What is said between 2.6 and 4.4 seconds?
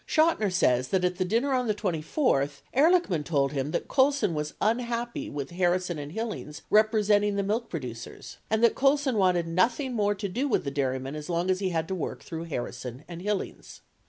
Ehrlichman told him that Colson